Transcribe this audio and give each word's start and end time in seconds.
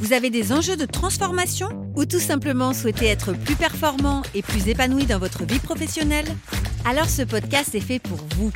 vous 0.00 0.14
avez 0.14 0.30
des 0.30 0.50
enjeux 0.50 0.78
de 0.78 0.86
transformation 0.86 1.68
ou 1.94 2.06
tout 2.06 2.20
simplement 2.20 2.72
souhaitez 2.72 3.06
être 3.06 3.34
plus 3.34 3.54
performant 3.54 4.22
et 4.34 4.40
plus 4.40 4.66
épanoui 4.66 5.04
dans 5.04 5.18
votre 5.18 5.44
vie 5.44 5.58
professionnelle? 5.58 6.24
Alors 6.86 7.08
ce 7.08 7.20
podcast 7.20 7.74
est 7.74 7.80
fait 7.80 7.98
pour 7.98 8.16
vous. 8.34 8.50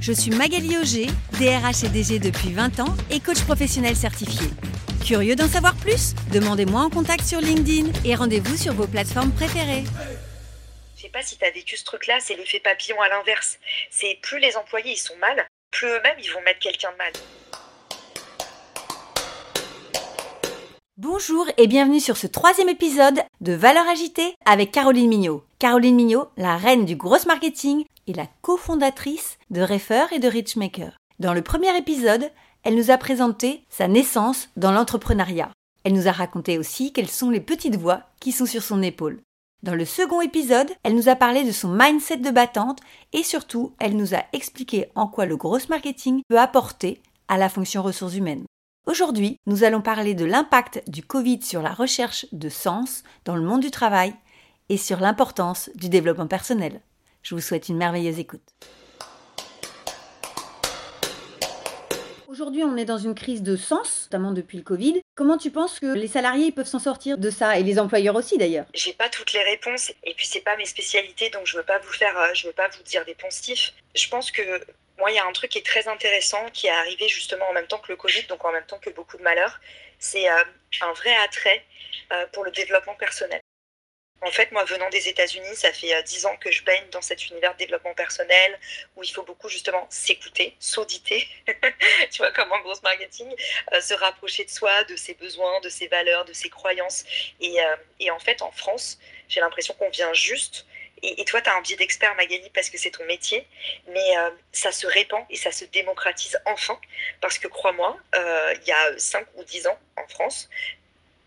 Je 0.00 0.12
suis 0.12 0.32
Magali 0.32 0.76
Auger, 0.76 1.06
DRH 1.38 1.84
et 1.84 1.88
DG 1.88 2.18
depuis 2.18 2.52
20 2.52 2.80
ans 2.80 2.94
et 3.10 3.20
coach 3.20 3.40
professionnel 3.42 3.94
certifié. 3.94 4.48
Curieux 5.04 5.36
d'en 5.36 5.48
savoir 5.48 5.76
plus? 5.76 6.14
Demandez-moi 6.32 6.80
en 6.80 6.90
contact 6.90 7.24
sur 7.24 7.40
LinkedIn 7.40 7.92
et 8.04 8.16
rendez-vous 8.16 8.56
sur 8.56 8.74
vos 8.74 8.88
plateformes 8.88 9.30
préférées. 9.30 9.84
Je 10.96 11.02
sais 11.02 11.08
pas 11.08 11.22
si 11.22 11.38
tu 11.38 11.44
as 11.44 11.52
vécu 11.52 11.76
ce 11.76 11.84
truc-là, 11.84 12.18
c'est 12.20 12.34
l'effet 12.34 12.58
papillon 12.58 13.00
à 13.00 13.08
l'inverse. 13.08 13.58
C'est 13.90 14.18
plus 14.22 14.40
les 14.40 14.56
employés 14.56 14.94
ils 14.94 14.96
sont 14.96 15.16
mal, 15.20 15.46
plus 15.70 15.86
eux-mêmes 15.86 16.18
ils 16.20 16.32
vont 16.32 16.42
mettre 16.42 16.58
quelqu'un 16.58 16.90
de 16.90 16.96
mal. 16.96 17.12
Bonjour 21.06 21.46
et 21.58 21.66
bienvenue 21.66 22.00
sur 22.00 22.16
ce 22.16 22.26
troisième 22.26 22.70
épisode 22.70 23.20
de 23.42 23.52
Valeurs 23.52 23.86
agitée 23.88 24.34
avec 24.46 24.72
Caroline 24.72 25.10
Mignot. 25.10 25.44
Caroline 25.58 25.96
Mignot, 25.96 26.28
la 26.38 26.56
reine 26.56 26.86
du 26.86 26.96
gros 26.96 27.18
marketing 27.26 27.84
et 28.06 28.14
la 28.14 28.26
cofondatrice 28.40 29.36
de 29.50 29.60
Refer 29.60 30.06
et 30.12 30.18
de 30.18 30.28
Richmaker. 30.28 30.96
Dans 31.18 31.34
le 31.34 31.42
premier 31.42 31.76
épisode, 31.76 32.30
elle 32.62 32.74
nous 32.74 32.90
a 32.90 32.96
présenté 32.96 33.64
sa 33.68 33.86
naissance 33.86 34.48
dans 34.56 34.72
l'entrepreneuriat. 34.72 35.50
Elle 35.84 35.92
nous 35.92 36.08
a 36.08 36.12
raconté 36.12 36.56
aussi 36.56 36.90
quelles 36.90 37.10
sont 37.10 37.28
les 37.28 37.42
petites 37.42 37.76
voix 37.76 38.04
qui 38.18 38.32
sont 38.32 38.46
sur 38.46 38.62
son 38.62 38.80
épaule. 38.82 39.20
Dans 39.62 39.74
le 39.74 39.84
second 39.84 40.22
épisode, 40.22 40.70
elle 40.84 40.94
nous 40.94 41.10
a 41.10 41.16
parlé 41.16 41.44
de 41.44 41.52
son 41.52 41.68
mindset 41.68 42.16
de 42.16 42.30
battante 42.30 42.80
et 43.12 43.24
surtout, 43.24 43.74
elle 43.78 43.98
nous 43.98 44.14
a 44.14 44.24
expliqué 44.32 44.86
en 44.94 45.06
quoi 45.06 45.26
le 45.26 45.36
gros 45.36 45.58
marketing 45.68 46.22
peut 46.30 46.40
apporter 46.40 47.02
à 47.28 47.36
la 47.36 47.50
fonction 47.50 47.82
ressources 47.82 48.14
humaines. 48.14 48.46
Aujourd'hui, 48.86 49.40
nous 49.46 49.64
allons 49.64 49.80
parler 49.80 50.12
de 50.12 50.26
l'impact 50.26 50.82
du 50.90 51.02
Covid 51.02 51.40
sur 51.40 51.62
la 51.62 51.72
recherche 51.72 52.26
de 52.32 52.50
sens 52.50 53.02
dans 53.24 53.34
le 53.34 53.40
monde 53.40 53.62
du 53.62 53.70
travail 53.70 54.12
et 54.68 54.76
sur 54.76 55.00
l'importance 55.00 55.70
du 55.74 55.88
développement 55.88 56.26
personnel. 56.26 56.82
Je 57.22 57.34
vous 57.34 57.40
souhaite 57.40 57.70
une 57.70 57.78
merveilleuse 57.78 58.18
écoute. 58.18 58.42
Aujourd'hui, 62.28 62.62
on 62.62 62.76
est 62.76 62.84
dans 62.84 62.98
une 62.98 63.14
crise 63.14 63.42
de 63.42 63.56
sens, 63.56 64.08
notamment 64.10 64.32
depuis 64.32 64.58
le 64.58 64.64
Covid. 64.64 65.00
Comment 65.14 65.38
tu 65.38 65.50
penses 65.50 65.80
que 65.80 65.94
les 65.94 66.08
salariés 66.08 66.52
peuvent 66.52 66.66
s'en 66.66 66.78
sortir 66.78 67.16
de 67.16 67.30
ça 67.30 67.58
et 67.58 67.62
les 67.62 67.78
employeurs 67.78 68.16
aussi 68.16 68.36
d'ailleurs? 68.36 68.66
J'ai 68.74 68.92
pas 68.92 69.08
toutes 69.08 69.32
les 69.32 69.44
réponses 69.44 69.92
et 70.02 70.12
puis 70.14 70.26
c'est 70.26 70.42
pas 70.42 70.58
mes 70.58 70.66
spécialités 70.66 71.30
donc 71.30 71.46
je 71.46 71.56
veux 71.56 71.62
pas 71.62 71.78
vous 71.78 71.92
faire 71.92 72.18
euh, 72.18 72.34
je 72.34 72.48
veux 72.48 72.52
pas 72.52 72.68
vous 72.68 72.82
dire 72.82 73.02
des 73.06 73.14
poncifs. 73.14 73.72
Je 73.94 74.08
pense 74.10 74.30
que 74.30 74.42
moi, 74.98 75.10
il 75.10 75.14
y 75.14 75.18
a 75.18 75.26
un 75.26 75.32
truc 75.32 75.50
qui 75.50 75.58
est 75.58 75.66
très 75.66 75.88
intéressant 75.88 76.48
qui 76.50 76.68
est 76.68 76.70
arrivé 76.70 77.08
justement 77.08 77.48
en 77.48 77.52
même 77.52 77.66
temps 77.66 77.78
que 77.78 77.90
le 77.90 77.96
Covid, 77.96 78.24
donc 78.24 78.44
en 78.44 78.52
même 78.52 78.66
temps 78.66 78.78
que 78.78 78.90
beaucoup 78.90 79.16
de 79.16 79.22
malheurs. 79.22 79.60
C'est 79.98 80.28
euh, 80.30 80.44
un 80.82 80.92
vrai 80.92 81.14
attrait 81.16 81.64
euh, 82.12 82.26
pour 82.28 82.44
le 82.44 82.50
développement 82.52 82.94
personnel. 82.94 83.40
En 84.20 84.30
fait, 84.30 84.52
moi, 84.52 84.64
venant 84.64 84.88
des 84.90 85.08
États-Unis, 85.08 85.56
ça 85.56 85.72
fait 85.72 85.94
euh, 85.94 86.02
dix 86.02 86.24
ans 86.26 86.36
que 86.36 86.50
je 86.50 86.62
baigne 86.62 86.88
dans 86.90 87.02
cet 87.02 87.28
univers 87.28 87.52
de 87.54 87.58
développement 87.58 87.92
personnel 87.94 88.58
où 88.96 89.02
il 89.02 89.10
faut 89.10 89.24
beaucoup 89.24 89.48
justement 89.48 89.86
s'écouter, 89.90 90.56
s'auditer, 90.60 91.28
tu 92.10 92.18
vois, 92.18 92.30
comme 92.30 92.50
en 92.52 92.60
gros 92.60 92.80
marketing, 92.82 93.34
se 93.80 93.94
rapprocher 93.94 94.44
de 94.44 94.50
soi, 94.50 94.84
de 94.84 94.96
ses 94.96 95.14
besoins, 95.14 95.60
de 95.60 95.68
ses 95.68 95.88
valeurs, 95.88 96.24
de 96.24 96.32
ses 96.32 96.48
croyances. 96.48 97.04
Et, 97.40 97.56
et 98.00 98.10
en 98.10 98.18
fait, 98.18 98.40
en 98.40 98.52
France, 98.52 98.98
j'ai 99.28 99.40
l'impression 99.40 99.74
qu'on 99.74 99.90
vient 99.90 100.12
juste 100.14 100.64
et, 101.04 101.24
toi, 101.24 101.40
tu 101.40 101.50
as 101.50 101.56
un 101.56 101.60
biais 101.60 101.76
d'expert, 101.76 102.14
Magali, 102.14 102.48
parce 102.54 102.70
que 102.70 102.78
c'est 102.78 102.90
ton 102.90 103.04
métier, 103.04 103.46
mais 103.88 104.16
euh, 104.16 104.30
ça 104.52 104.72
se 104.72 104.86
répand 104.86 105.24
et 105.28 105.36
ça 105.36 105.52
se 105.52 105.64
démocratise 105.66 106.38
enfin, 106.46 106.78
parce 107.20 107.38
que 107.38 107.48
crois-moi, 107.48 107.96
euh, 108.14 108.54
il 108.62 108.68
y 108.68 108.72
a 108.72 108.98
5 108.98 109.26
ou 109.36 109.44
10 109.44 109.66
ans 109.66 109.78
en 109.96 110.06
France, 110.08 110.48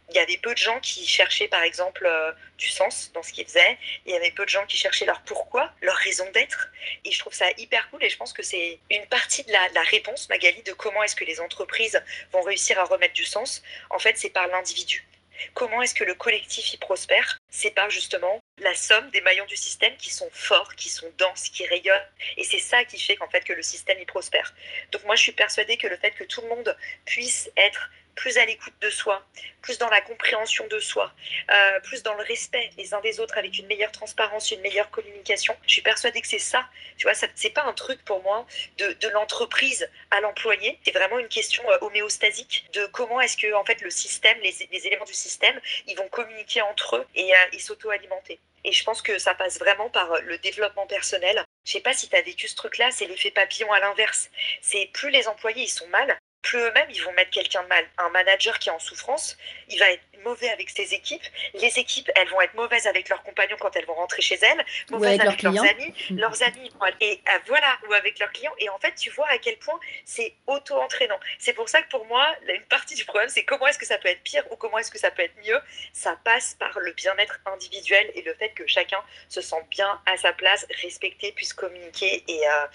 il 0.09 0.15
y 0.15 0.19
avait 0.19 0.37
peu 0.37 0.53
de 0.53 0.57
gens 0.57 0.79
qui 0.79 1.05
cherchaient, 1.05 1.49
par 1.49 1.63
exemple, 1.63 2.05
euh, 2.05 2.31
du 2.57 2.69
sens 2.69 3.11
dans 3.13 3.21
ce 3.21 3.33
qu'ils 3.33 3.45
faisaient. 3.45 3.77
Il 4.05 4.13
y 4.13 4.15
avait 4.15 4.31
peu 4.31 4.45
de 4.45 4.49
gens 4.49 4.65
qui 4.65 4.77
cherchaient 4.77 5.05
leur 5.05 5.21
pourquoi, 5.21 5.73
leur 5.81 5.97
raison 5.97 6.29
d'être. 6.31 6.69
Et 7.03 7.11
je 7.11 7.19
trouve 7.19 7.33
ça 7.33 7.45
hyper 7.57 7.89
cool 7.89 8.03
et 8.03 8.09
je 8.09 8.15
pense 8.15 8.31
que 8.31 8.41
c'est 8.41 8.79
une 8.89 9.05
partie 9.07 9.43
de 9.43 9.51
la, 9.51 9.69
de 9.69 9.75
la, 9.75 9.81
réponse, 9.81 10.29
Magali, 10.29 10.63
de 10.63 10.71
comment 10.71 11.03
est-ce 11.03 11.15
que 11.15 11.25
les 11.25 11.41
entreprises 11.41 12.01
vont 12.31 12.41
réussir 12.41 12.79
à 12.79 12.85
remettre 12.85 13.13
du 13.13 13.25
sens. 13.25 13.61
En 13.89 13.99
fait, 13.99 14.17
c'est 14.17 14.29
par 14.29 14.47
l'individu. 14.47 15.05
Comment 15.53 15.81
est-ce 15.81 15.93
que 15.93 16.05
le 16.05 16.15
collectif 16.15 16.73
y 16.73 16.77
prospère 16.77 17.36
C'est 17.49 17.71
par 17.71 17.89
justement 17.89 18.39
la 18.59 18.73
somme 18.73 19.09
des 19.11 19.21
maillons 19.21 19.45
du 19.45 19.55
système 19.55 19.95
qui 19.97 20.09
sont 20.09 20.29
forts, 20.31 20.75
qui 20.75 20.89
sont 20.89 21.11
denses, 21.17 21.49
qui 21.49 21.65
rayonnent. 21.65 22.09
Et 22.37 22.43
c'est 22.43 22.59
ça 22.59 22.83
qui 22.85 22.99
fait 22.99 23.15
qu'en 23.15 23.29
fait 23.29 23.43
que 23.43 23.53
le 23.53 23.61
système 23.61 23.99
y 23.99 24.05
prospère. 24.05 24.53
Donc 24.91 25.03
moi, 25.05 25.15
je 25.15 25.21
suis 25.21 25.31
persuadée 25.31 25.77
que 25.77 25.87
le 25.87 25.97
fait 25.97 26.11
que 26.11 26.23
tout 26.23 26.41
le 26.41 26.49
monde 26.49 26.75
puisse 27.05 27.49
être 27.55 27.89
plus 28.17 28.37
à 28.37 28.45
l'écoute 28.45 28.73
de 28.81 28.89
soi, 28.89 29.25
plus 29.61 29.77
dans 29.77 29.89
la 29.89 30.01
compréhension 30.01 30.67
de 30.67 30.79
soi, 30.79 31.13
euh, 31.51 31.79
plus 31.81 32.03
dans 32.03 32.15
le 32.15 32.23
respect 32.23 32.71
les 32.77 32.93
uns 32.93 32.99
des 33.01 33.19
autres, 33.19 33.37
avec 33.37 33.57
une 33.57 33.67
meilleure 33.67 33.91
transparence, 33.91 34.51
une 34.51 34.59
meilleure 34.61 34.89
communication. 34.89 35.55
Je 35.67 35.73
suis 35.73 35.81
persuadée 35.81 36.19
que 36.19 36.27
c'est 36.27 36.39
ça. 36.39 36.67
Tu 36.97 37.03
vois, 37.03 37.13
ça, 37.13 37.27
c'est 37.35 37.51
pas 37.51 37.63
un 37.63 37.73
truc 37.73 38.03
pour 38.03 38.21
moi 38.23 38.45
de, 38.79 38.93
de 38.93 39.07
l'entreprise 39.09 39.87
à 40.11 40.19
l'employé. 40.19 40.79
C'est 40.83 40.91
vraiment 40.91 41.19
une 41.19 41.27
question 41.27 41.63
euh, 41.69 41.77
homéostasique 41.81 42.65
de 42.73 42.87
comment 42.87 43.21
est-ce 43.21 43.37
que 43.37 43.53
en 43.53 43.63
fait 43.63 43.81
le 43.81 43.91
système, 43.91 44.37
les, 44.41 44.87
éléments 44.87 45.05
du 45.05 45.13
système, 45.13 45.59
ils 45.85 45.95
vont 45.95 46.07
communiquer 46.09 46.61
entre 46.63 46.97
eux 46.97 47.05
et, 47.13 47.33
euh, 47.33 47.36
et 47.51 47.59
s'auto-alimenter. 47.59 48.39
Et 48.63 48.71
je 48.71 48.83
pense 48.83 49.01
que 49.01 49.17
ça 49.17 49.33
passe 49.33 49.59
vraiment 49.59 49.89
par 49.89 50.21
le 50.21 50.37
développement 50.39 50.87
personnel. 50.87 51.43
Je 51.65 51.71
sais 51.71 51.79
pas 51.79 51.93
si 51.93 52.09
tu 52.09 52.15
as 52.15 52.21
vécu 52.21 52.47
ce 52.47 52.55
truc-là, 52.55 52.91
c'est 52.91 53.05
l'effet 53.05 53.31
papillon 53.31 53.71
à 53.71 53.79
l'inverse. 53.79 54.29
C'est 54.61 54.89
plus 54.93 55.09
les 55.09 55.27
employés 55.27 55.63
ils 55.63 55.69
sont 55.69 55.87
mal, 55.87 56.17
plus 56.47 56.59
eux-mêmes, 56.59 56.87
ils 56.89 57.03
vont 57.03 57.11
mettre 57.11 57.31
quelqu'un 57.31 57.61
de 57.63 57.67
mal. 57.67 57.83
Un 57.97 58.09
manager 58.09 58.57
qui 58.57 58.69
est 58.69 58.71
en 58.71 58.79
souffrance, 58.79 59.37
il 59.67 59.77
va 59.79 59.91
être 59.91 60.03
mauvais 60.23 60.49
avec 60.49 60.69
ses 60.69 60.93
équipes. 60.93 61.23
Les 61.55 61.77
équipes, 61.77 62.09
elles 62.15 62.29
vont 62.29 62.39
être 62.39 62.53
mauvaises 62.55 62.87
avec 62.87 63.09
leurs 63.09 63.21
compagnons 63.23 63.57
quand 63.59 63.75
elles 63.75 63.85
vont 63.85 63.95
rentrer 63.95 64.21
chez 64.21 64.39
elles, 64.41 64.65
mauvaises 64.89 65.19
avec, 65.19 65.41
leurs, 65.41 65.59
amis, 65.59 65.93
leurs 66.11 66.41
amis, 66.43 66.71
et 67.01 67.21
ah, 67.27 67.39
voilà, 67.47 67.77
ou 67.89 67.93
avec 67.93 68.17
leurs 68.19 68.31
clients. 68.31 68.53
Et 68.59 68.69
en 68.69 68.77
fait, 68.79 68.95
tu 68.95 69.09
vois 69.09 69.27
à 69.29 69.37
quel 69.37 69.57
point 69.57 69.77
c'est 70.05 70.33
auto-entraînant. 70.47 71.19
C'est 71.37 71.53
pour 71.53 71.67
ça 71.67 71.81
que 71.81 71.89
pour 71.89 72.05
moi, 72.05 72.25
une 72.47 72.63
partie 72.63 72.95
du 72.95 73.03
problème, 73.03 73.29
c'est 73.29 73.43
comment 73.43 73.67
est-ce 73.67 73.79
que 73.79 73.85
ça 73.85 73.97
peut 73.97 74.09
être 74.09 74.23
pire 74.23 74.43
ou 74.51 74.55
comment 74.55 74.77
est-ce 74.77 74.91
que 74.91 74.99
ça 74.99 75.11
peut 75.11 75.23
être 75.23 75.35
mieux. 75.45 75.59
Ça 75.91 76.17
passe 76.23 76.55
par 76.57 76.79
le 76.79 76.93
bien-être 76.93 77.39
individuel 77.45 78.09
et 78.15 78.21
le 78.21 78.33
fait 78.35 78.49
que 78.49 78.65
chacun 78.67 78.99
se 79.27 79.41
sente 79.41 79.67
bien 79.69 79.99
à 80.05 80.15
sa 80.15 80.31
place, 80.31 80.65
respecté, 80.81 81.33
puisse 81.33 81.53
communiquer 81.53 82.23
et, 82.27 82.47
euh, 82.47 82.65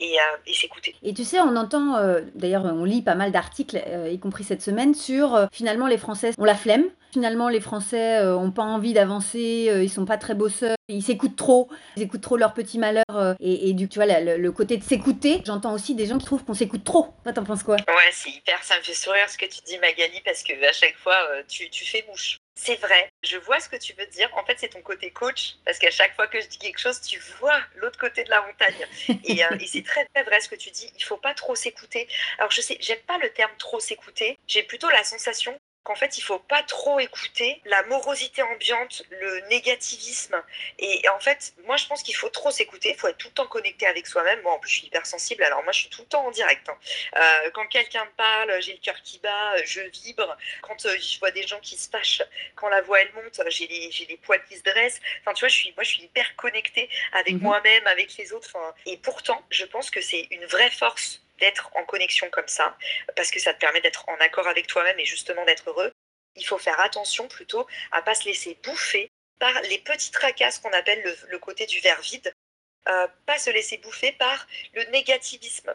et, 0.00 0.18
euh, 0.18 0.36
et 0.46 0.54
s'écouter. 0.54 0.94
Et 1.02 1.14
tu 1.14 1.24
sais, 1.24 1.40
on 1.40 1.56
entend, 1.56 1.96
euh, 1.96 2.20
d'ailleurs, 2.34 2.64
on 2.64 2.84
lit 2.84 3.02
pas 3.02 3.14
mal 3.14 3.21
d'articles, 3.30 3.82
euh, 3.86 4.08
y 4.10 4.18
compris 4.18 4.44
cette 4.44 4.62
semaine, 4.62 4.94
sur 4.94 5.34
euh, 5.34 5.46
finalement 5.52 5.86
les 5.86 5.98
Français 5.98 6.32
ont 6.38 6.44
la 6.44 6.54
flemme. 6.54 6.84
Finalement, 7.12 7.50
les 7.50 7.60
Français 7.60 8.24
n'ont 8.24 8.52
pas 8.52 8.62
envie 8.62 8.94
d'avancer, 8.94 9.70
ils 9.82 9.90
sont 9.90 10.06
pas 10.06 10.16
très 10.16 10.34
bosseurs, 10.34 10.76
ils 10.88 11.02
s'écoutent 11.02 11.36
trop, 11.36 11.68
ils 11.94 12.04
écoutent 12.04 12.22
trop 12.22 12.38
leurs 12.38 12.54
petits 12.54 12.78
malheurs. 12.78 13.36
et, 13.38 13.74
du 13.74 13.86
tu 13.86 13.98
vois, 13.98 14.06
le, 14.06 14.50
côté 14.50 14.78
de 14.78 14.82
s'écouter, 14.82 15.42
j'entends 15.44 15.74
aussi 15.74 15.94
des 15.94 16.06
gens 16.06 16.16
qui 16.16 16.24
trouvent 16.24 16.42
qu'on 16.42 16.54
s'écoute 16.54 16.84
trop. 16.84 17.08
Toi, 17.22 17.34
t'en 17.34 17.44
penses 17.44 17.64
quoi? 17.64 17.76
Ouais, 17.76 18.10
c'est 18.12 18.30
hyper, 18.30 18.64
ça 18.64 18.78
me 18.78 18.82
fait 18.82 18.94
sourire 18.94 19.28
ce 19.28 19.36
que 19.36 19.44
tu 19.44 19.60
dis, 19.66 19.76
Magali, 19.76 20.22
parce 20.24 20.42
que 20.42 20.54
à 20.66 20.72
chaque 20.72 20.96
fois, 20.96 21.18
tu, 21.48 21.68
fais 21.84 22.02
mouche. 22.08 22.38
C'est 22.54 22.76
vrai, 22.76 23.10
je 23.22 23.38
vois 23.38 23.60
ce 23.60 23.68
que 23.68 23.76
tu 23.76 23.94
veux 23.94 24.06
dire. 24.06 24.28
En 24.36 24.44
fait, 24.44 24.56
c'est 24.58 24.68
ton 24.68 24.82
côté 24.82 25.10
coach, 25.10 25.54
parce 25.64 25.78
qu'à 25.78 25.90
chaque 25.90 26.14
fois 26.14 26.26
que 26.26 26.40
je 26.40 26.46
dis 26.48 26.58
quelque 26.58 26.78
chose, 26.78 27.00
tu 27.00 27.18
vois 27.40 27.58
l'autre 27.76 27.98
côté 27.98 28.24
de 28.24 28.30
la 28.30 28.42
montagne. 28.42 28.86
Et, 29.24 29.44
euh, 29.44 29.48
c'est 29.66 29.84
très, 29.84 30.04
très 30.14 30.22
vrai 30.22 30.40
ce 30.40 30.48
que 30.48 30.54
tu 30.56 30.70
dis. 30.70 30.92
Il 30.96 31.02
faut 31.02 31.16
pas 31.16 31.34
trop 31.34 31.54
s'écouter. 31.54 32.08
Alors, 32.38 32.50
je 32.50 32.60
sais, 32.60 32.76
j'aime 32.80 33.00
pas 33.06 33.18
le 33.18 33.30
terme 33.30 33.52
trop 33.58 33.80
s'écouter. 33.80 34.38
J'ai 34.46 34.62
plutôt 34.62 34.90
la 34.90 35.02
sensation 35.02 35.58
qu'en 35.84 35.94
fait, 35.94 36.18
il 36.18 36.22
faut 36.22 36.38
pas 36.38 36.62
trop 36.62 37.00
écouter 37.00 37.60
la 37.64 37.82
morosité 37.84 38.42
ambiante, 38.42 39.02
le 39.10 39.40
négativisme. 39.48 40.40
Et, 40.78 41.08
en 41.08 41.18
fait, 41.18 41.54
moi, 41.66 41.76
je 41.76 41.86
pense 41.86 42.02
qu'il 42.02 42.14
faut 42.14 42.28
trop 42.28 42.50
s'écouter. 42.50 42.90
Il 42.90 42.96
faut 42.96 43.08
être 43.08 43.18
tout 43.18 43.28
le 43.28 43.34
temps 43.34 43.46
connecté 43.46 43.86
avec 43.86 44.06
soi-même. 44.06 44.40
Moi, 44.42 44.52
en 44.52 44.58
plus, 44.58 44.70
je 44.70 44.76
suis 44.76 44.86
hypersensible. 44.86 45.42
Alors, 45.42 45.62
moi, 45.64 45.72
je 45.72 45.80
suis 45.80 45.88
tout 45.88 46.02
le 46.02 46.08
temps 46.08 46.24
en 46.24 46.30
direct. 46.30 46.68
Hein. 46.68 46.78
Euh, 47.16 47.50
quand 47.52 47.66
quelqu'un 47.66 48.04
me 48.04 48.10
parle, 48.10 48.62
j'ai 48.62 48.72
le 48.72 48.78
cœur 48.78 49.00
qui 49.02 49.18
bat, 49.18 49.64
je 49.64 49.80
vibre. 49.80 50.36
Quand 50.62 50.86
euh, 50.86 50.96
je 50.98 51.18
vois 51.18 51.32
des 51.32 51.46
gens 51.46 51.60
qui 51.60 51.76
se 51.76 51.88
fâchent, 51.90 52.22
quand 52.54 52.68
la 52.68 52.80
voix, 52.82 53.00
elle 53.00 53.12
monte, 53.14 53.40
j'ai 53.48 53.66
les, 53.66 53.90
j'ai 53.90 54.06
les 54.06 54.16
poils 54.16 54.42
qui 54.48 54.56
se 54.56 54.62
dressent. 54.62 55.00
Enfin, 55.20 55.34
tu 55.34 55.40
vois, 55.40 55.48
je 55.48 55.56
suis, 55.56 55.72
moi, 55.76 55.82
je 55.82 55.90
suis 55.90 56.02
hyper 56.02 56.36
connectée 56.36 56.88
avec 57.12 57.34
mhm. 57.34 57.42
moi-même, 57.42 57.86
avec 57.88 58.16
les 58.16 58.32
autres. 58.32 58.48
Enfin, 58.54 58.74
et 58.86 58.96
pourtant, 58.98 59.44
je 59.50 59.64
pense 59.64 59.90
que 59.90 60.00
c'est 60.00 60.28
une 60.30 60.44
vraie 60.46 60.70
force 60.70 61.22
d'être 61.42 61.70
en 61.74 61.84
connexion 61.84 62.30
comme 62.30 62.46
ça, 62.46 62.78
parce 63.16 63.32
que 63.32 63.40
ça 63.40 63.52
te 63.52 63.58
permet 63.58 63.80
d'être 63.80 64.08
en 64.08 64.16
accord 64.16 64.46
avec 64.46 64.68
toi-même 64.68 64.98
et 65.00 65.04
justement 65.04 65.44
d'être 65.44 65.68
heureux. 65.68 65.92
Il 66.36 66.46
faut 66.46 66.56
faire 66.56 66.78
attention 66.80 67.26
plutôt 67.26 67.66
à 67.90 68.00
pas 68.00 68.14
se 68.14 68.26
laisser 68.26 68.56
bouffer 68.62 69.10
par 69.40 69.60
les 69.62 69.80
petites 69.80 70.14
tracasses 70.14 70.60
qu'on 70.60 70.72
appelle 70.72 71.02
le, 71.28 71.38
côté 71.40 71.66
du 71.66 71.80
verre 71.80 72.00
vide, 72.00 72.32
euh, 72.88 73.08
pas 73.26 73.38
se 73.38 73.50
laisser 73.50 73.76
bouffer 73.78 74.12
par 74.12 74.46
le 74.72 74.84
négativisme. 74.92 75.74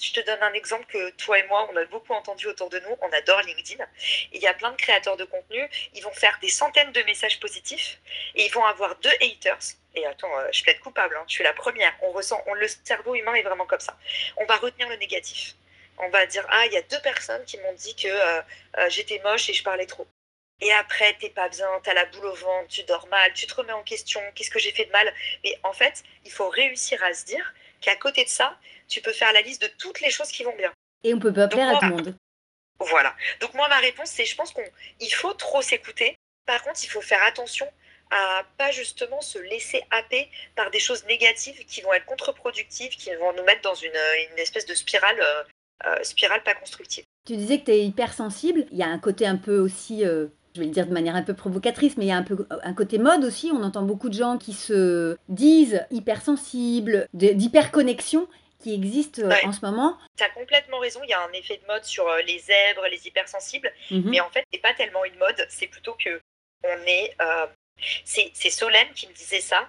Je 0.00 0.12
te 0.12 0.20
donne 0.20 0.42
un 0.42 0.52
exemple 0.52 0.86
que 0.86 1.10
toi 1.10 1.38
et 1.38 1.46
moi, 1.46 1.68
on 1.72 1.76
a 1.76 1.84
beaucoup 1.84 2.12
entendu 2.12 2.46
autour 2.46 2.68
de 2.68 2.78
nous. 2.80 2.96
On 3.00 3.12
adore 3.12 3.40
LinkedIn. 3.42 3.84
Il 4.32 4.42
y 4.42 4.46
a 4.46 4.54
plein 4.54 4.72
de 4.72 4.76
créateurs 4.76 5.16
de 5.16 5.24
contenu. 5.24 5.68
Ils 5.94 6.02
vont 6.02 6.12
faire 6.12 6.36
des 6.40 6.48
centaines 6.48 6.92
de 6.92 7.02
messages 7.02 7.38
positifs 7.38 8.00
et 8.34 8.44
ils 8.44 8.52
vont 8.52 8.64
avoir 8.64 8.96
deux 8.96 9.12
haters. 9.20 9.76
Et 9.94 10.04
attends, 10.06 10.36
euh, 10.38 10.48
je 10.52 10.62
être 10.66 10.80
coupable. 10.80 11.16
Hein. 11.16 11.24
Je 11.28 11.34
suis 11.34 11.44
la 11.44 11.52
première. 11.52 11.94
On 12.02 12.10
ressent, 12.10 12.42
on, 12.46 12.54
le 12.54 12.66
cerveau 12.66 13.14
humain 13.14 13.34
est 13.34 13.42
vraiment 13.42 13.66
comme 13.66 13.80
ça. 13.80 13.96
On 14.36 14.44
va 14.46 14.56
retenir 14.56 14.88
le 14.88 14.96
négatif. 14.96 15.54
On 15.98 16.08
va 16.08 16.26
dire 16.26 16.44
ah, 16.50 16.66
il 16.66 16.72
y 16.72 16.76
a 16.76 16.82
deux 16.82 17.00
personnes 17.02 17.44
qui 17.44 17.58
m'ont 17.58 17.72
dit 17.74 17.94
que 17.94 18.08
euh, 18.08 18.42
euh, 18.78 18.90
j'étais 18.90 19.20
moche 19.22 19.48
et 19.48 19.52
je 19.52 19.62
parlais 19.62 19.86
trop. 19.86 20.06
Et 20.60 20.72
après, 20.72 21.14
t'es 21.20 21.30
pas 21.30 21.48
bien, 21.48 21.68
t'as 21.82 21.94
la 21.94 22.04
boule 22.06 22.26
au 22.26 22.34
ventre, 22.34 22.68
tu 22.68 22.84
dors 22.84 23.06
mal, 23.08 23.32
tu 23.34 23.46
te 23.46 23.54
remets 23.54 23.72
en 23.72 23.82
question, 23.82 24.20
qu'est-ce 24.34 24.50
que 24.50 24.58
j'ai 24.58 24.70
fait 24.70 24.84
de 24.84 24.92
mal? 24.92 25.12
Mais 25.42 25.58
en 25.64 25.72
fait, 25.72 26.02
il 26.24 26.30
faut 26.30 26.48
réussir 26.48 27.02
à 27.02 27.12
se 27.12 27.24
dire 27.24 27.52
qu'à 27.84 27.96
côté 27.96 28.24
de 28.24 28.28
ça, 28.28 28.58
tu 28.88 29.00
peux 29.00 29.12
faire 29.12 29.32
la 29.32 29.42
liste 29.42 29.62
de 29.62 29.68
toutes 29.78 30.00
les 30.00 30.10
choses 30.10 30.28
qui 30.28 30.42
vont 30.42 30.56
bien. 30.56 30.72
Et 31.02 31.12
on 31.12 31.18
peut 31.18 31.32
pas 31.32 31.48
plaire 31.48 31.68
à 31.68 31.78
tout 31.78 31.84
le 31.84 31.90
monde. 31.90 32.16
Voilà. 32.80 33.14
Donc 33.40 33.54
moi, 33.54 33.68
ma 33.68 33.78
réponse, 33.78 34.10
c'est 34.10 34.24
je 34.24 34.34
pense 34.34 34.52
qu'il 34.52 35.14
faut 35.14 35.34
trop 35.34 35.62
s'écouter. 35.62 36.16
Par 36.46 36.62
contre, 36.62 36.82
il 36.82 36.88
faut 36.88 37.00
faire 37.00 37.22
attention 37.24 37.66
à 38.10 38.42
pas 38.58 38.70
justement 38.70 39.20
se 39.20 39.38
laisser 39.38 39.82
happer 39.90 40.28
par 40.56 40.70
des 40.70 40.78
choses 40.78 41.04
négatives 41.06 41.64
qui 41.66 41.82
vont 41.82 41.92
être 41.92 42.06
contre-productives, 42.06 42.90
qui 42.96 43.14
vont 43.16 43.32
nous 43.32 43.44
mettre 43.44 43.62
dans 43.62 43.74
une, 43.74 43.92
espèce 44.36 44.66
de 44.66 44.74
spirale, 44.74 45.20
euh, 45.20 45.42
euh, 45.86 46.02
spirale 46.02 46.42
pas 46.42 46.54
constructive. 46.54 47.04
Tu 47.26 47.36
disais 47.36 47.58
que 47.60 47.64
tu 47.64 47.70
es 47.72 47.84
hypersensible. 47.84 48.66
Il 48.70 48.78
y 48.78 48.82
a 48.82 48.88
un 48.88 48.98
côté 48.98 49.26
un 49.26 49.36
peu 49.36 49.58
aussi 49.58 50.04
euh, 50.04 50.28
je 50.54 50.60
vais 50.60 50.66
le 50.66 50.72
dire 50.72 50.86
de 50.86 50.92
manière 50.92 51.16
un 51.16 51.22
peu 51.22 51.34
provocatrice, 51.34 51.96
mais 51.96 52.04
il 52.04 52.08
y 52.08 52.12
a 52.12 52.16
un 52.16 52.22
peu 52.22 52.46
un 52.50 52.74
côté 52.74 52.98
mode 52.98 53.24
aussi. 53.24 53.50
On 53.52 53.62
entend 53.62 53.82
beaucoup 53.82 54.08
de 54.08 54.14
gens 54.14 54.38
qui 54.38 54.52
se 54.52 55.16
disent 55.28 55.84
hypersensibles, 55.90 57.08
d'hyperconnexion 57.12 58.28
qui 58.60 58.72
existent 58.72 59.22
euh, 59.22 59.34
en 59.44 59.52
ce 59.52 59.64
moment. 59.66 59.98
Tu 60.16 60.22
as 60.22 60.30
complètement 60.30 60.78
raison, 60.78 61.00
il 61.02 61.10
y 61.10 61.12
a 61.12 61.20
un 61.22 61.32
effet 61.32 61.56
de 61.56 61.66
mode 61.66 61.84
sur 61.84 62.08
euh, 62.08 62.22
les 62.22 62.38
zèbres, 62.38 62.86
les 62.88 63.06
hypersensibles, 63.06 63.70
mhm. 63.90 64.04
mais 64.06 64.20
en 64.20 64.30
fait, 64.30 64.44
c'est 64.52 64.60
pas 64.60 64.72
tellement 64.74 65.04
une 65.04 65.16
mode, 65.16 65.44
c'est 65.48 65.66
plutôt 65.66 65.94
que 65.94 66.20
on 66.62 66.86
est. 66.86 67.14
Euh, 67.20 67.46
c'est 68.04 68.50
Solène 68.50 68.92
qui 68.94 69.08
me 69.08 69.12
disait 69.12 69.40
ça. 69.40 69.68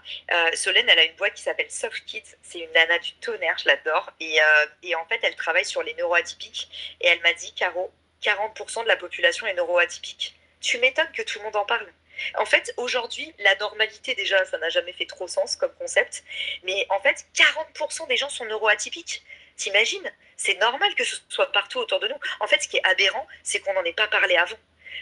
Solène, 0.53 0.85
elle 0.87 0.99
a 0.99 1.05
une 1.05 1.15
boîte 1.15 1.33
qui 1.33 1.41
s'appelle 1.41 1.71
Soft 1.71 2.05
Kids. 2.05 2.35
C'est 2.43 2.59
une 2.59 2.71
nana 2.71 2.99
du 2.99 3.13
tonnerre, 3.13 3.57
je 3.57 3.67
l'adore. 3.67 4.11
Et, 4.19 4.37
et, 4.83 4.93
en 4.93 5.03
fait, 5.07 5.19
elle 5.23 5.35
travaille 5.35 5.65
sur 5.65 5.81
les 5.81 5.95
neuroatypiques. 5.95 6.95
Et 7.01 7.07
elle 7.07 7.19
m'a 7.21 7.33
dit, 7.33 7.51
Caro, 7.55 7.91
40% 8.21 8.83
de 8.83 8.87
la 8.87 8.95
population 8.95 9.47
est 9.47 9.55
neuroatypique 9.55 10.35
tu 10.65 10.79
m'étonnes 10.79 11.11
que 11.11 11.21
tout 11.21 11.37
le 11.37 11.45
monde 11.45 11.55
en 11.57 11.65
parle. 11.65 11.87
En 12.39 12.45
fait, 12.45 12.73
aujourd'hui, 12.77 13.31
la 13.39 13.55
normalité, 13.57 14.15
déjà, 14.15 14.43
ça 14.45 14.57
n'a 14.57 14.69
jamais 14.69 14.93
fait 14.93 15.05
trop 15.05 15.27
sens 15.27 15.55
comme 15.55 15.73
concept, 15.75 16.23
mais 16.63 16.87
en 16.89 16.99
fait, 17.01 17.27
40% 17.35 18.07
des 18.07 18.17
gens 18.17 18.29
sont 18.29 18.45
neuroatypiques. 18.45 19.23
T'imagines? 19.57 20.11
C'est 20.37 20.55
normal 20.55 20.95
que 20.95 21.03
ce 21.03 21.17
soit 21.29 21.51
partout 21.51 21.77
autour 21.77 21.99
de 21.99 22.07
nous. 22.07 22.19
En 22.39 22.47
fait, 22.47 22.61
ce 22.63 22.67
qui 22.67 22.77
est 22.77 22.83
aberrant, 22.83 23.27
c'est 23.43 23.59
qu'on 23.59 23.73
n'en 23.73 23.83
ait 23.83 23.93
pas 23.93 24.07
parlé 24.07 24.35
avant. 24.37 24.57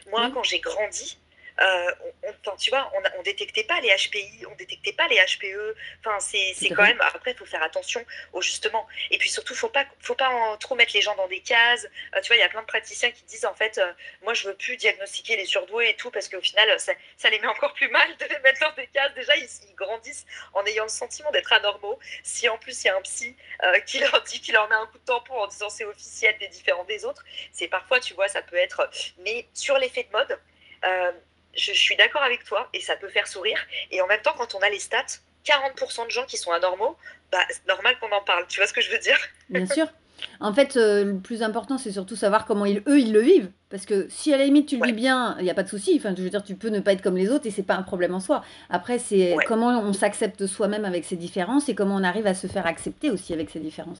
Moi, 0.07 0.29
quand 0.33 0.43
j'ai 0.43 0.59
grandi, 0.59 1.17
euh, 1.63 1.91
on, 2.23 2.55
tu 2.57 2.69
vois, 2.69 2.91
on, 2.95 3.19
on 3.19 3.23
détectait 3.23 3.63
pas 3.63 3.79
les 3.81 3.89
HPI, 3.89 4.45
on 4.49 4.55
détectait 4.55 4.93
pas 4.93 5.07
les 5.07 5.15
HPE. 5.17 5.75
Enfin, 5.99 6.19
c'est 6.19 6.69
quand 6.69 6.83
même. 6.83 6.99
Après, 7.01 7.31
il 7.31 7.37
faut 7.37 7.45
faire 7.45 7.63
attention 7.63 8.03
au 8.33 8.41
justement. 8.41 8.87
Et 9.11 9.17
puis 9.17 9.29
surtout, 9.29 9.55
faut 9.55 9.69
pas, 9.69 9.85
faut 10.01 10.15
pas 10.15 10.29
en, 10.29 10.57
trop 10.57 10.75
mettre 10.75 10.93
les 10.93 11.01
gens 11.01 11.15
dans 11.15 11.27
des 11.27 11.39
cases. 11.39 11.87
Euh, 12.15 12.21
tu 12.21 12.27
vois, 12.27 12.35
il 12.35 12.39
y 12.39 12.43
a 12.43 12.49
plein 12.49 12.61
de 12.61 12.67
praticiens 12.67 13.11
qui 13.11 13.23
disent 13.23 13.45
en 13.45 13.53
fait, 13.53 13.77
euh, 13.77 13.93
moi, 14.23 14.33
je 14.33 14.47
veux 14.47 14.55
plus 14.55 14.77
diagnostiquer 14.77 15.37
les 15.37 15.45
surdoués 15.45 15.89
et 15.89 15.95
tout 15.95 16.11
parce 16.11 16.27
qu'au 16.27 16.41
final, 16.41 16.79
ça, 16.79 16.93
ça, 17.17 17.29
les 17.29 17.39
met 17.39 17.47
encore 17.47 17.73
plus 17.73 17.89
mal 17.89 18.09
de 18.17 18.25
les 18.25 18.39
mettre 18.39 18.59
dans 18.59 18.73
des 18.75 18.87
cases. 18.87 19.13
Déjà, 19.13 19.35
ils, 19.37 19.47
grandissent 19.75 20.25
en 20.53 20.63
ayant 20.65 20.83
le 20.83 20.89
sentiment 20.89 21.31
d'être 21.31 21.51
anormaux. 21.51 21.99
Si 22.23 22.47
en 22.47 22.57
plus 22.59 22.83
il 22.83 22.87
y 22.87 22.89
a 22.89 22.95
un 22.95 23.01
psy 23.01 23.35
qui 23.87 23.99
leur 23.99 24.21
dit, 24.23 24.39
qui 24.39 24.51
leur 24.51 24.69
met 24.69 24.75
un 24.75 24.85
coup 24.85 24.99
de 24.99 25.03
tampon 25.03 25.33
en 25.33 25.47
disant 25.47 25.69
c'est 25.69 25.83
officiel, 25.83 26.37
des 26.37 26.47
différents 26.47 26.83
des 26.83 27.05
autres, 27.05 27.23
c'est 27.51 27.67
parfois, 27.67 27.99
tu 27.99 28.13
vois, 28.13 28.27
ça 28.27 28.43
peut 28.43 28.55
être. 28.55 28.87
Mais 29.19 29.47
sur 29.53 29.77
l'effet 29.79 30.03
de 30.03 30.11
mode 30.11 30.39
je 31.55 31.71
suis 31.71 31.95
d'accord 31.95 32.23
avec 32.23 32.43
toi 32.43 32.69
et 32.73 32.81
ça 32.81 32.95
peut 32.95 33.09
faire 33.09 33.27
sourire. 33.27 33.59
Et 33.91 34.01
en 34.01 34.07
même 34.07 34.21
temps, 34.21 34.33
quand 34.37 34.55
on 34.55 34.59
a 34.59 34.69
les 34.69 34.79
stats, 34.79 35.05
40% 35.45 36.05
de 36.05 36.11
gens 36.11 36.25
qui 36.25 36.37
sont 36.37 36.51
anormaux, 36.51 36.95
bah, 37.31 37.39
c'est 37.49 37.67
normal 37.67 37.95
qu'on 37.99 38.11
en 38.11 38.21
parle. 38.21 38.45
Tu 38.47 38.59
vois 38.59 38.67
ce 38.67 38.73
que 38.73 38.81
je 38.81 38.91
veux 38.91 38.99
dire? 38.99 39.17
Bien 39.49 39.65
sûr. 39.65 39.87
En 40.39 40.53
fait, 40.53 40.77
euh, 40.77 41.03
le 41.03 41.19
plus 41.19 41.43
important, 41.43 41.77
c'est 41.77 41.91
surtout 41.91 42.15
savoir 42.15 42.45
comment 42.45 42.65
ils, 42.65 42.81
eux, 42.87 42.99
ils 42.99 43.11
le 43.11 43.19
vivent. 43.19 43.49
Parce 43.69 43.85
que 43.85 44.07
si 44.09 44.33
à 44.33 44.37
la 44.37 44.45
limite 44.45 44.69
tu 44.69 44.77
le 44.77 44.85
vis 44.85 44.93
bien, 44.93 45.35
il 45.39 45.43
n'y 45.43 45.49
a 45.49 45.53
pas 45.53 45.63
de 45.63 45.69
souci. 45.69 45.95
Enfin, 45.97 46.13
je 46.15 46.21
veux 46.21 46.29
dire, 46.29 46.43
tu 46.43 46.55
peux 46.55 46.69
ne 46.69 46.79
pas 46.79 46.93
être 46.93 47.01
comme 47.01 47.17
les 47.17 47.29
autres 47.29 47.47
et 47.47 47.51
c'est 47.51 47.63
pas 47.63 47.75
un 47.75 47.81
problème 47.81 48.13
en 48.13 48.19
soi. 48.19 48.43
Après, 48.69 48.99
c'est 48.99 49.35
comment 49.47 49.69
on 49.79 49.93
s'accepte 49.93 50.45
soi-même 50.45 50.85
avec 50.85 51.05
ses 51.05 51.15
différences 51.15 51.69
et 51.69 51.75
comment 51.75 51.95
on 51.95 52.03
arrive 52.03 52.27
à 52.27 52.35
se 52.35 52.47
faire 52.47 52.67
accepter 52.67 53.09
aussi 53.09 53.33
avec 53.33 53.49
ses 53.49 53.59
différences. 53.59 53.97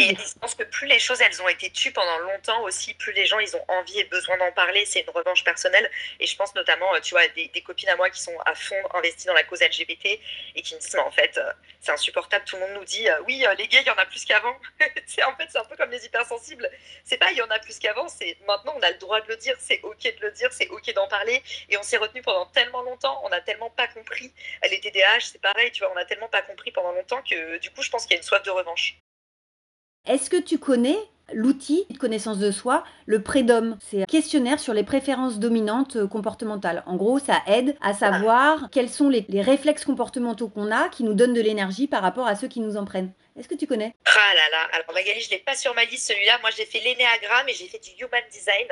Et 0.00 0.16
je 0.16 0.38
pense 0.40 0.54
que 0.54 0.62
plus 0.62 0.86
les 0.86 0.98
choses 0.98 1.20
elles 1.20 1.42
ont 1.42 1.48
été 1.48 1.70
tues 1.70 1.92
pendant 1.92 2.18
longtemps 2.20 2.62
aussi, 2.62 2.94
plus 2.94 3.12
les 3.12 3.26
gens 3.26 3.38
ils 3.38 3.54
ont 3.54 3.64
envie 3.68 4.00
et 4.00 4.04
besoin 4.04 4.38
d'en 4.38 4.50
parler. 4.52 4.86
C'est 4.86 5.00
une 5.00 5.10
revanche 5.10 5.44
personnelle. 5.44 5.90
Et 6.18 6.26
je 6.26 6.34
pense 6.36 6.54
notamment, 6.54 6.94
euh, 6.94 7.00
tu 7.00 7.14
vois, 7.14 7.28
des, 7.28 7.50
copines 7.60 7.90
à 7.90 7.96
moi 7.96 8.08
qui 8.08 8.22
sont 8.22 8.36
à 8.46 8.54
fond 8.54 8.80
investies 8.94 9.26
dans 9.26 9.34
la 9.34 9.42
cause 9.42 9.60
LGBT 9.60 10.18
et 10.54 10.62
qui 10.62 10.74
me 10.74 10.80
disent, 10.80 10.94
mais 10.94 11.00
en 11.00 11.10
fait, 11.10 11.36
euh, 11.36 11.52
c'est 11.80 11.92
insupportable. 11.92 12.46
Tout 12.46 12.56
le 12.56 12.62
monde 12.62 12.76
nous 12.76 12.84
dit, 12.84 13.08
euh, 13.10 13.20
oui, 13.26 13.44
les 13.58 13.68
gays, 13.68 13.82
il 13.82 13.86
y 13.86 13.90
en 13.90 13.98
a 13.98 14.06
plus 14.06 14.24
qu'avant. 14.24 14.56
en 14.80 15.36
fait, 15.36 15.48
c'est 15.50 15.58
un 15.58 15.64
peu 15.64 15.76
comme 15.76 15.90
les 15.90 16.06
hypersensibles. 16.06 16.70
C'est 17.04 17.18
pas, 17.18 17.30
il 17.32 17.36
y 17.36 17.42
en 17.42 17.50
a 17.50 17.58
plus 17.58 17.78
qu'avant. 17.78 18.08
C'est 18.08 18.38
maintenant, 18.46 18.72
on 18.76 18.82
a 18.82 18.90
le 18.90 18.98
droit 18.98 19.20
de 19.20 19.28
le 19.28 19.36
dire. 19.36 19.56
C'est 19.60 19.80
OK 19.82 20.02
de 20.02 20.20
le 20.22 20.32
dire. 20.32 20.50
C'est 20.52 20.68
OK 20.68 20.90
d'en 20.94 21.08
parler. 21.08 21.42
Et 21.68 21.76
on 21.76 21.82
s'est 21.82 21.98
retenu 21.98 22.22
pendant 22.22 22.46
tellement 22.46 22.82
longtemps. 22.82 23.20
On 23.24 23.28
n'a 23.28 23.42
tellement 23.42 23.70
pas 23.70 23.88
compris. 23.88 24.32
Les 24.70 24.80
TDAH, 24.80 25.20
c'est 25.32 25.40
pareil, 25.42 25.70
tu 25.72 25.82
vois, 25.82 25.92
on 25.92 25.96
a 25.96 26.04
tellement 26.04 26.28
pas 26.28 26.42
compris 26.42 26.70
pendant 26.70 26.92
longtemps 26.92 27.22
que 27.22 27.58
du 27.58 27.70
coup, 27.70 27.82
je 27.82 27.90
pense 27.90 28.04
qu'il 28.04 28.12
y 28.12 28.14
a 28.14 28.18
une 28.18 28.22
soif 28.22 28.42
de 28.42 28.50
revanche. 28.50 28.96
Est-ce 30.06 30.30
que 30.30 30.40
tu 30.40 30.58
connais 30.58 30.96
l'outil 31.34 31.84
de 31.90 31.98
connaissance 31.98 32.38
de 32.38 32.50
soi, 32.50 32.84
le 33.04 33.22
prédom 33.22 33.76
C'est 33.80 34.02
un 34.02 34.06
questionnaire 34.06 34.58
sur 34.58 34.72
les 34.72 34.82
préférences 34.82 35.38
dominantes 35.38 35.96
euh, 35.96 36.06
comportementales. 36.06 36.82
En 36.86 36.96
gros, 36.96 37.18
ça 37.18 37.36
aide 37.46 37.76
à 37.82 37.92
savoir 37.92 38.70
quels 38.70 38.88
sont 38.88 39.10
les, 39.10 39.26
réflexes 39.42 39.84
comportementaux 39.84 40.48
qu'on 40.48 40.72
a 40.72 40.88
qui 40.88 41.04
nous 41.04 41.14
donnent 41.14 41.34
de 41.34 41.40
l'énergie 41.40 41.86
par 41.86 42.02
rapport 42.02 42.26
à 42.26 42.34
ceux 42.34 42.48
qui 42.48 42.60
nous 42.60 42.76
en 42.76 42.84
prennent. 42.84 43.12
Est-ce 43.40 43.48
que 43.48 43.54
tu 43.54 43.66
connais? 43.66 43.94
Ah 44.04 44.34
là 44.34 44.48
là, 44.50 44.68
alors 44.72 44.92
Magali, 44.92 45.20
je 45.20 45.28
ne 45.28 45.30
l'ai 45.32 45.38
pas 45.38 45.56
sur 45.56 45.74
ma 45.74 45.84
liste 45.86 46.08
celui-là. 46.08 46.38
Moi, 46.40 46.50
j'ai 46.54 46.66
fait 46.66 46.80
l'énéagramme 46.80 47.48
et 47.48 47.54
j'ai 47.54 47.68
fait 47.68 47.78
du 47.78 47.90
human 47.98 48.22
design. 48.30 48.68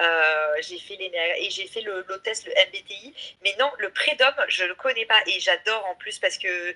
Euh, 0.00 0.62
j'ai 0.62 0.78
fait 0.78 0.94
et 0.94 1.50
j'ai 1.50 1.66
fait 1.66 1.80
le, 1.80 2.04
le, 2.08 2.18
test, 2.18 2.46
le 2.46 2.52
MBTI. 2.52 3.14
Mais 3.42 3.54
non, 3.58 3.68
le 3.78 3.90
prédom, 3.90 4.30
je 4.48 4.64
le 4.64 4.74
connais 4.74 5.06
pas 5.06 5.18
et 5.26 5.40
j'adore 5.40 5.84
en 5.90 5.96
plus 5.96 6.18
parce 6.18 6.38
que 6.38 6.74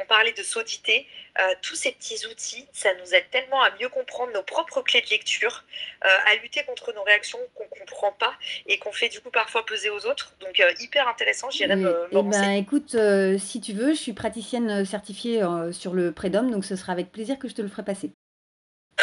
on, 0.00 0.06
parlait 0.06 0.32
de 0.32 0.42
saudité. 0.42 1.06
Euh, 1.40 1.54
tous 1.62 1.74
ces 1.74 1.92
petits 1.92 2.26
outils, 2.26 2.66
ça 2.72 2.90
nous 2.94 3.14
aide 3.14 3.28
tellement 3.30 3.62
à 3.62 3.70
mieux 3.80 3.88
comprendre 3.88 4.32
nos 4.32 4.42
propres 4.42 4.82
clés 4.82 5.00
de 5.00 5.10
lecture, 5.10 5.64
euh, 6.04 6.08
à 6.26 6.36
lutter 6.36 6.62
contre 6.64 6.92
nos 6.94 7.02
réactions 7.02 7.38
qu'on 7.54 7.66
comprend 7.66 8.12
pas 8.12 8.34
et 8.66 8.78
qu'on 8.78 8.92
fait 8.92 9.08
du 9.08 9.20
coup 9.20 9.30
parfois 9.30 9.66
peser 9.66 9.90
aux 9.90 10.06
autres. 10.06 10.34
Donc 10.40 10.62
hyper 10.80 11.08
intéressant. 11.08 11.50
J'irai 11.50 11.76
me, 11.76 12.08
eh 12.12 12.22
ben, 12.22 12.50
écoute, 12.52 12.96
si 13.38 13.60
tu 13.60 13.72
veux, 13.72 13.90
je 13.94 13.98
suis 13.98 14.12
praticienne 14.12 14.84
certifiée 14.84 15.42
sur 15.72 15.92
le 15.92 16.12
prédom, 16.12 16.44
donc 16.44 16.63
ce 16.64 16.76
sera 16.76 16.92
avec 16.92 17.12
plaisir 17.12 17.38
que 17.38 17.48
je 17.48 17.54
te 17.54 17.62
le 17.62 17.68
ferai 17.68 17.84
passer. 17.84 18.12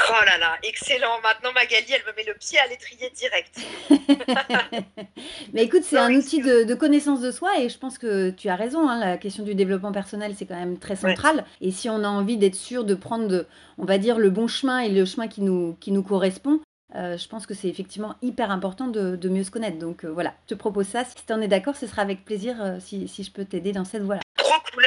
Oh 0.10 0.26
là 0.26 0.38
là, 0.38 0.58
excellent. 0.64 1.20
Maintenant, 1.22 1.52
Magali, 1.54 1.86
elle 1.90 2.06
me 2.06 2.16
met 2.16 2.24
le 2.24 2.34
pied 2.34 2.58
à 2.60 2.68
l'étrier 2.68 3.10
direct. 3.10 3.60
Mais 5.54 5.64
écoute, 5.64 5.84
c'est 5.84 5.98
un 5.98 6.14
outil 6.14 6.42
de, 6.42 6.74
connaissance 6.76 7.22
de 7.22 7.32
soi 7.32 7.60
et 7.60 7.70
je 7.70 7.78
pense 7.78 7.98
que 7.98 8.30
tu 8.30 8.48
as 8.50 8.56
raison. 8.56 8.88
Hein, 8.88 9.00
la 9.00 9.18
question 9.18 9.44
du 9.44 9.54
développement 9.54 9.92
personnel, 9.92 10.34
c'est 10.38 10.46
quand 10.46 10.56
même 10.56 10.80
très 10.80 10.96
central. 10.96 11.46
Et 11.60 11.72
si 11.72 11.90
on 11.90 12.04
a 12.04 12.08
envie 12.08 12.38
d'être 12.38 12.56
sûr 12.56 12.84
de 12.84 12.96
prendre, 12.96 13.46
on 13.78 13.86
va 13.86 13.98
dire, 13.98 14.18
le 14.18 14.30
bon 14.30 14.48
chemin 14.48 14.80
et 14.80 14.90
le 14.90 15.06
chemin 15.06 15.28
qui 15.28 15.42
nous, 15.42 15.78
qui 15.80 15.92
nous 15.92 16.04
correspond, 16.04 16.62
euh, 16.96 17.18
je 17.18 17.28
pense 17.28 17.46
que 17.46 17.54
c'est 17.54 17.70
effectivement 17.70 18.16
hyper 18.22 18.52
important 18.52 18.88
de, 18.88 19.30
mieux 19.30 19.44
se 19.44 19.52
connaître. 19.52 19.78
Donc 19.78 20.04
euh, 20.04 20.10
voilà, 20.10 20.34
je 20.44 20.56
te 20.56 20.60
propose 20.60 20.88
ça. 20.88 21.04
Si 21.06 21.16
tu 21.26 21.34
en 21.34 21.42
es 21.42 21.48
d'accord, 21.48 21.76
ce 21.76 21.88
sera 21.88 22.02
avec 22.02 22.26
plaisir 22.26 22.62
euh, 22.62 22.78
si, 22.80 23.08
si, 23.08 23.24
je 23.24 23.32
peux 23.32 23.46
t'aider 23.46 23.72
dans 23.72 23.86
cette 23.86 24.04
voie-là. 24.04 24.22
Trop 24.38 24.60
cool. 24.74 24.86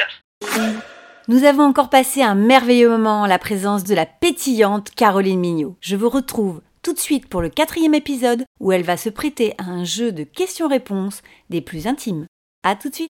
Nous 1.27 1.43
avons 1.43 1.63
encore 1.63 1.89
passé 1.89 2.21
un 2.21 2.35
merveilleux 2.35 2.87
moment 2.87 3.21
en 3.21 3.25
la 3.25 3.39
présence 3.39 3.83
de 3.83 3.95
la 3.95 4.05
pétillante 4.05 4.91
Caroline 4.91 5.39
Mignot. 5.39 5.75
Je 5.81 5.95
vous 5.95 6.07
retrouve 6.07 6.61
tout 6.83 6.93
de 6.93 6.99
suite 6.99 7.27
pour 7.27 7.41
le 7.41 7.49
quatrième 7.49 7.95
épisode 7.95 8.43
où 8.59 8.71
elle 8.71 8.83
va 8.83 8.95
se 8.95 9.09
prêter 9.09 9.55
à 9.57 9.63
un 9.63 9.83
jeu 9.83 10.11
de 10.11 10.23
questions-réponses 10.23 11.23
des 11.49 11.61
plus 11.61 11.87
intimes. 11.87 12.27
A 12.63 12.75
tout 12.75 12.89
de 12.89 12.95
suite 12.95 13.09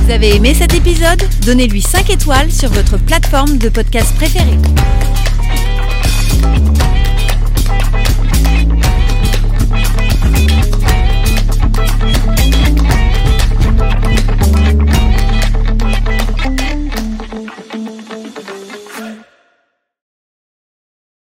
Vous 0.00 0.10
avez 0.10 0.34
aimé 0.34 0.54
cet 0.54 0.74
épisode? 0.74 1.22
Donnez-lui 1.46 1.82
5 1.82 2.10
étoiles 2.10 2.50
sur 2.50 2.68
votre 2.70 2.98
plateforme 2.98 3.58
de 3.58 3.68
podcast 3.68 4.12
préférée. 4.16 4.58